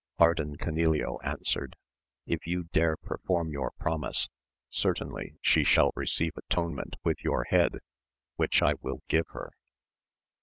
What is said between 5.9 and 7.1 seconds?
receive atonement